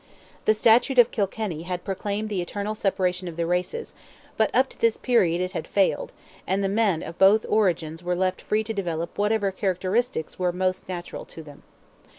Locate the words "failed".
5.67-6.11